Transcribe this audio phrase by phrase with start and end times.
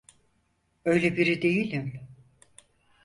[0.85, 1.99] Öyle biri değilim.